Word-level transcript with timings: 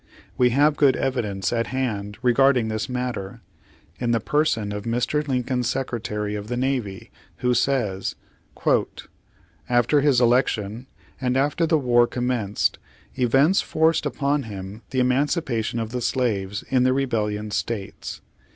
We 0.35 0.49
have 0.49 0.77
good 0.77 0.95
evidence 0.95 1.53
at 1.53 1.67
hand 1.67 2.17
regarding 2.23 2.69
this 2.69 2.89
matter, 2.89 3.41
in 3.99 4.09
the 4.09 4.19
person 4.19 4.71
of 4.71 4.85
Mr. 4.85 5.27
Lincoln's 5.27 5.69
Secretary 5.69 6.33
of 6.33 6.47
the 6.47 6.57
Navy, 6.57 7.11
who 7.37 7.53
says: 7.53 8.15
"After 9.69 10.01
his 10.01 10.19
election, 10.19 10.87
and 11.21 11.37
after 11.37 11.67
the 11.67 11.77
war 11.77 12.07
commenced, 12.07 12.79
events 13.13 13.61
forced 13.61 14.07
upon 14.07 14.41
him 14.49 14.81
the 14.89 14.99
emancipation 14.99 15.77
of 15.77 15.91
the 15.91 16.01
slaves 16.01 16.63
in 16.69 16.81
the 16.81 16.93
rebellion 16.93 17.51
states. 17.51 18.21